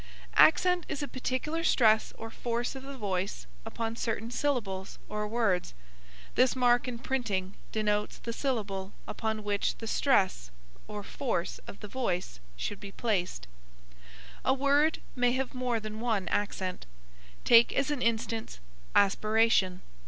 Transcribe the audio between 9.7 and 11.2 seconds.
the stress or